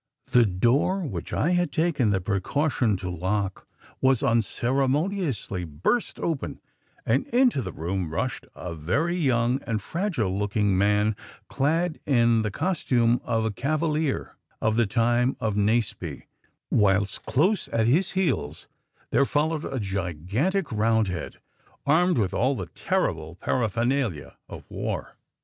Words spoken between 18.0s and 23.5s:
heels there followed a gigantic Roundhead armed with all the terrible